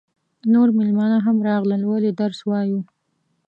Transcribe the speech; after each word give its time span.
نور 0.53 0.67
مېلمانه 0.77 1.17
هم 1.25 1.37
راغلل 1.47 1.81
ولې 1.85 2.11
درس 2.19 2.39
وایو. 2.49 2.79